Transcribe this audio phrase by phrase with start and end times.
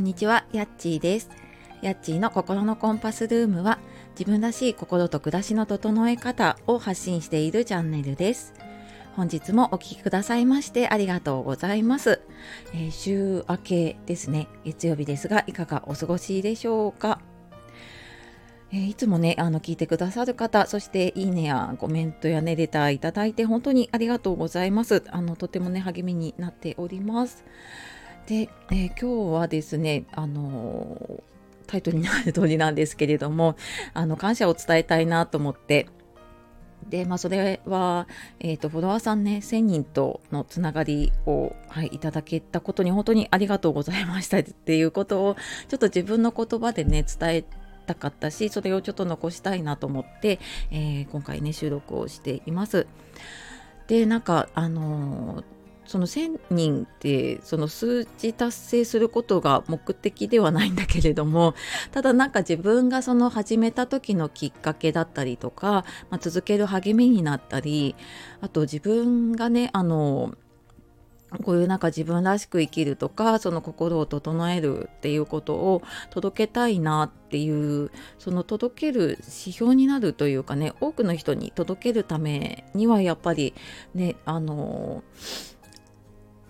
[0.00, 1.30] んにちは、やっちーです。
[1.82, 3.78] やっちーの心のコンパスルームは、
[4.18, 8.54] 自分らしい心と暮らしの整え方を発信しているチャンネルです。
[9.14, 12.20] 本日もお聴きくださいましてありがとうございます、
[12.72, 17.20] えー、週明けですね、月曜日ですが、いかがお過ごしでしょうか。
[18.72, 25.02] えー、いつもね、あの、聞いてくださる方、そしていいねやコメントやね、レターいただいて本当にありがとうございます。
[25.08, 27.44] あの、とてもね、励みになっております。
[28.30, 31.20] で、えー、今日はですね、あの
[31.66, 33.56] タイトルになる通りなんですけれども、
[33.92, 35.88] あの、感謝を伝えたいなと思って、
[36.88, 38.06] で、まあ、それは、
[38.38, 45.36] えっ、ー、と、フォロワーさんね、1000人とのつながりを、はい、いただけたことに本当にありがとうございました っていうことを、
[45.66, 47.44] ちょっと自分の言葉でね、伝え
[47.86, 50.38] たかったし、それをちょっと残したいなと思って、
[50.70, 52.86] えー、今回ね、収録をしています。
[53.88, 55.59] で、なんか、あのー
[55.90, 61.54] その1,000人ってその数字達成することが目的ではないんだけれども
[61.90, 67.96] ただなんか自分がその始めた時のきっかけだったりとか、まあ、続ける励みになったり
[68.40, 70.36] あと自分がねあの
[71.42, 83.54] こういうなんか自分らしく生きるとかその心を整えるっていうことを届けたいなっていうその届ける指標になるというかね多くの人に届けるためにはやっぱり
[83.94, 85.02] ねあの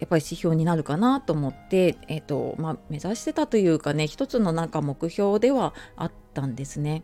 [0.00, 7.02] やっぱり指標になるかなと思って、えーとまあ、目指してたというかね一つのなんか目標ではあったんですね。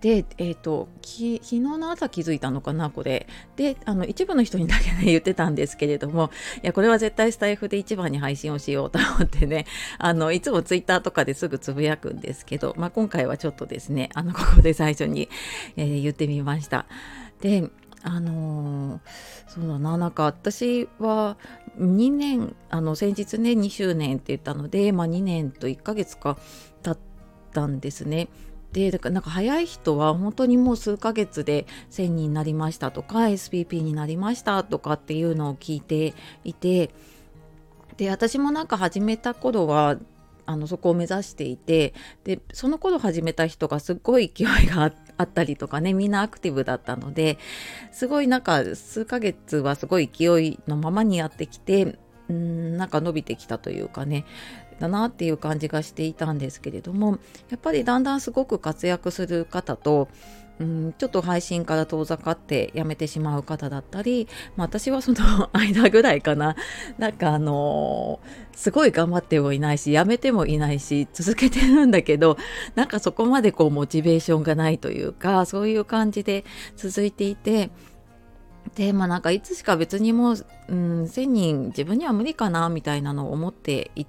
[0.00, 6.30] で、えーと、き昨日の朝気づいたのかなこれであの一部の人にだけね言ってたんですけれども
[6.62, 9.66] いやこれは絶対スタイフで一番に配信をしようと思ってね
[9.98, 15.28] あのいつもツイッターとかですぐつぶやくんですけど、まあ、今回はちょっとですねあのここで最初に、
[15.76, 16.86] えー、言ってみました。
[17.40, 17.70] で
[18.02, 18.75] あのー、
[19.46, 21.36] そうだななんか私は
[21.78, 26.36] 2年あの先日ね2周年って言ったので、まあ、2年と1ヶ月か
[26.82, 26.98] 経っ
[27.52, 28.28] たんですね。
[28.72, 36.12] でだからなんか早い人は本当にもう数ヶ月で1000人になりましたとか SPP になりましたとかっていうのを聞いて
[36.44, 36.90] いて
[37.96, 39.96] で私もなんか始めた頃は
[40.44, 47.38] あのそこを目指していてでその頃始めた人がすっごい勢いがあってあったりとかねみんなアクティブだったので
[47.92, 54.24] すごいなんか数ヶ月はすごい勢いのままにやってきてうんなんか伸びてきたというかね
[54.78, 57.18] だなっていう感じがしていたんですけれども
[57.50, 60.08] やっぱりだんだんすごく活躍する方と
[60.58, 66.56] うん、ちょっと配信から遠ざかってやめてしまう方だったり、まあ、私はその 間ぐらいかな。
[66.98, 72.38] なんかあのー、すごい頑張ってもいないしやめてもいないし続けてるんだけど
[72.74, 76.44] なんかそこまでこうモチベーションがないというかそういう感じで
[76.76, 77.70] 続いていて
[78.74, 84.06] でまあなんかいつしか別にもう、うん、1,000人自分には無理かなみたいなのを思ってい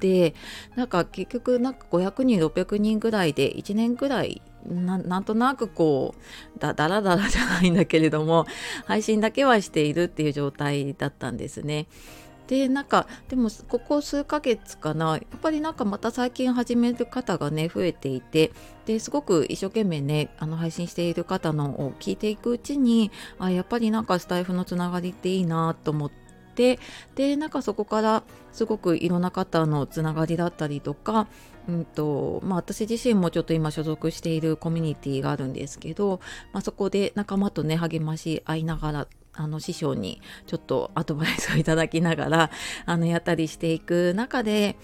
[0.00, 0.34] て
[0.74, 6.14] なんか結局なんか500人600人ぐらいで1年ぐらいなんとなくこ
[6.56, 8.46] うだだらだらじゃないんだけれども
[8.86, 11.86] 配信だけはしているっていう状態だったんですね。
[12.48, 18.52] でなんかでもここ数ヶ月かなやっぱりなんかまた最近始める方がね増えていて
[18.84, 26.21] ですごく一生懸命ねあの配信している方のを聞いていくうちにあやっぱりなんかスタイフのつながりっていいなと思って
[26.52, 26.78] って。
[27.14, 31.26] でなんかそこからすごくいろんな方のつながりだったりとか
[31.68, 36.20] うんとまあ、私自身もちょっと今所属しているコミュニティがあるんですけど、
[36.52, 42.50] まあ、そこで仲間とね励まし合いながらあの師匠にちょっとアドバイスをいただきながら
[42.84, 44.76] あのやったりしていく中で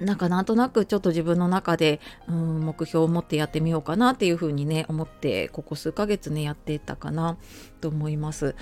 [0.00, 7.36] なんかなんとなくちょっと自分の中で、うん、目標を持ってやってみようかなっていうふうにね思ってここ数ヶ月ねやってたかな
[7.80, 8.54] と思います。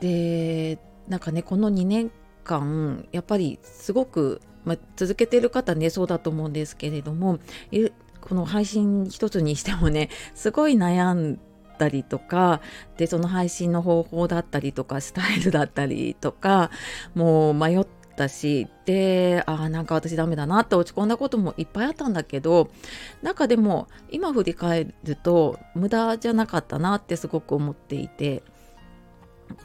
[0.00, 0.78] で
[1.08, 2.10] なんかねこの2年
[2.44, 7.38] 間やっぱりすごくまあ、続けてる方ねそうだと思うんですけれども
[8.20, 11.38] この配信一つにしてもね すごい悩ん
[11.78, 12.60] だりとか
[12.96, 16.70] でその配信の方法だったりとかスタイルだったりとか
[17.14, 17.86] もう迷っ
[18.16, 22.70] たしであなんか私ダメだなって落ち込んだこともいっぱいあったんだけど
[23.22, 28.42] なんかでも今振り返ると無駄じゃなかったなってすごく思っていて。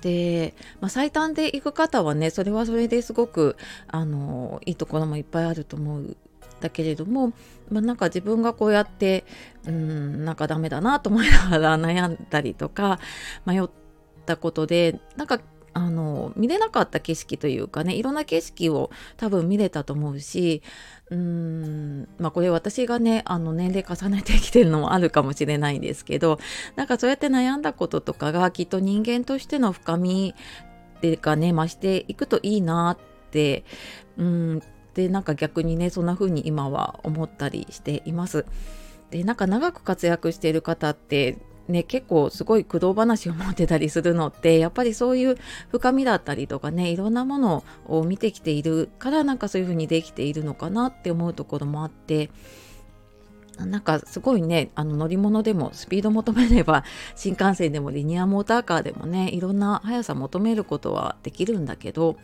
[0.01, 3.55] で、まあ、最短で行く方はねそれはそれですごく
[3.87, 6.17] あのいいところもいっぱいあると思う
[6.59, 7.33] だけれども、
[7.69, 9.25] まあ、なんか自分がこうやって
[9.65, 12.99] うんなんかダメだなと思いながら悩んだりとか
[13.45, 13.69] 迷っ
[14.25, 15.39] たことでなんか
[15.73, 20.61] あの見れなかった景色というかねいろんな景色を多分見れたと思うし
[21.09, 26.39] うーんまあこれ私がねあの年齢重ねてきてるのもあるかもしれないんですけど
[26.75, 30.35] なんかそうやって悩んだこととかがきっと人間としての深み
[30.97, 33.63] っていうかね増していくといいなって
[34.17, 34.61] うん
[34.93, 38.45] でなんか逆にねそんな風に今は思ったりしています。
[39.09, 41.37] でなんか長く活躍している方って
[41.67, 45.37] ね、結構すごい駆動話を持ってたりするのって やっぱりそういう
[45.69, 52.29] 深みだったりとかねいろんなものを見てきているからなんかそういう風にできているのかなって思うところもあって
[53.65, 56.83] なんかすごいねあの乗り物でもスピード求めれば
[57.15, 62.17] 新幹線でもリニアモーターカーでもねいろんな速さ求めることはできるんだけど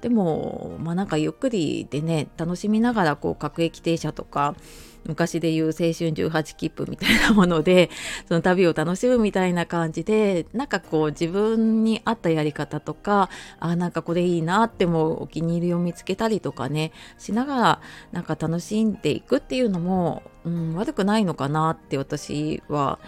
[0.00, 4.54] でもまあなんかゆっくりでね楽しみながらこう各駅停車とか
[5.04, 7.90] 昔でいう青春18切符みたいなもので
[8.28, 13.28] その旅を楽しむみたいな感じでなんかこう自分に合ったやり方とか
[13.60, 17.80] あなんかこれいいなってもお気に入りを見つけたりとかねしながら
[18.12, 22.98] なんか楽しんでいくっていうのも、うん、悪くないのかなって私は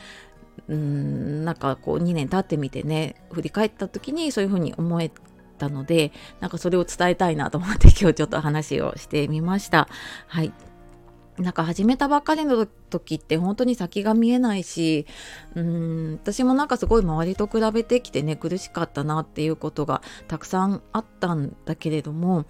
[0.69, 5.11] うんなんかこう2年経ってみてね振り返った時にそういうふうに思え
[5.59, 9.89] たのでなんかそれを伝えたいなと思って今日ちょっと話をしてみました。
[10.27, 10.53] はい
[11.39, 15.07] なんか始めたばっかりの時って本当に先が見えないし
[15.57, 22.47] うん私もなんかすごい周りと比べてきてね苦しかったなっていうことがたくさんあったんだけれども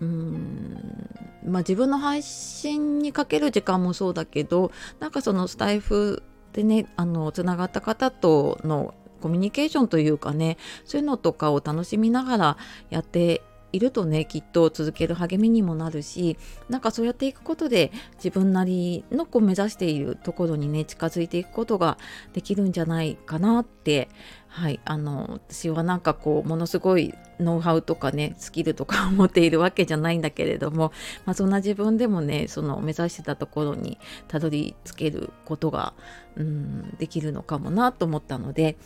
[0.00, 1.08] うん
[1.44, 6.22] まあ自分の配信にかける時間もそうだけどなんかそのスタイフ
[6.52, 12.56] でねあのつながった方とのコミュニケーションというかねそういうのとかを楽しみながら
[12.90, 21.98] やっているとねきっと続ける励みにもなるしなんかそうやっていくことで自分なりのこう目指しているところにね近づいていくことが
[22.32, 24.08] できるんじゃないかなって
[24.48, 30.92] はいあの私はなんかこうものすごいノウハウとかねスキルとかを 持っているわけじゃないんだけれども、
[31.24, 33.98] まあ、そんな自分でもねその目指してたところに
[34.28, 35.92] たどり着けることが
[36.36, 38.78] うんできるのかもなと思ったので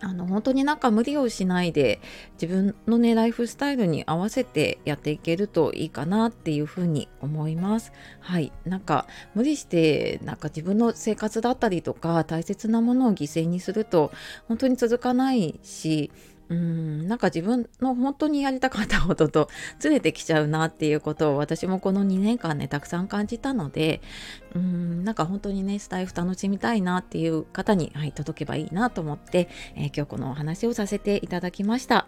[0.00, 2.00] あの本当になんか無理をしないで
[2.40, 7.92] 自分のねライフスタイルに合わせてやっていけるといいかなっていうふうに思います。
[8.20, 14.12] はいなんか無理してなんか自分の生活だったりとか大切なものを犠牲にすると
[14.48, 16.10] 本当に続かないし
[16.48, 19.48] うんなんか自分の本当にやりたかったことと
[19.80, 24.00] ずれてきちゃうなっていうことを私もこの2年間ねたくさん感じたので
[24.56, 32.06] うんなんか本当にねスタイフ楽しみたいなっていう方に、はい、届けばいいなと思って、えー、今日このお話をさせていただきました、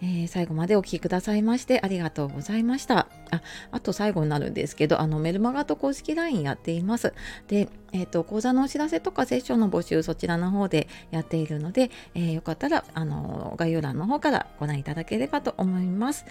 [0.00, 3.08] えー、最後までお聴きくださいましてありがとうございました。
[3.32, 7.12] ああと最後になるんですけどあのメルマガと公式 LINE やっています。
[7.48, 16.24] でえーと、講座のお知らせとかセッションの募集そちらの方でやっているので、えー、よかったらあの概要欄の方からご覧いただければと思います。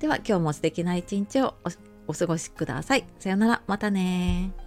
[0.00, 1.54] では今日も素敵な一日を
[2.08, 3.04] お過ごしください。
[3.20, 3.62] さようなら。
[3.68, 4.63] またね